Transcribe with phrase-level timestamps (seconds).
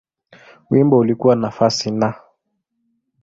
[0.69, 2.13] Wimbo ulikuwa nafasi Na.